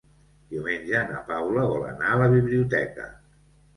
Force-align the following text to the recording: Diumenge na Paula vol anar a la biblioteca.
Diumenge 0.53 1.01
na 1.11 1.21
Paula 1.29 1.67
vol 1.73 1.85
anar 1.91 2.11
a 2.15 2.19
la 2.23 2.31
biblioteca. 2.35 3.07